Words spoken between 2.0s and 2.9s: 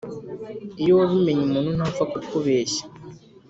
kukubeshya